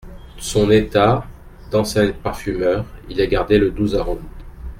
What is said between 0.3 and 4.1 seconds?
D’ son état d’ancien parfumeur Il a gardé le doux